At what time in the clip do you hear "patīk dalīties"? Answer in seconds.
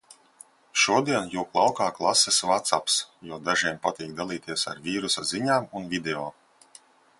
3.85-4.67